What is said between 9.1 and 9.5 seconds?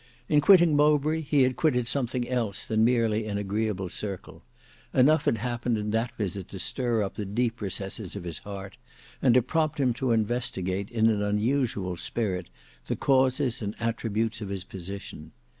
and to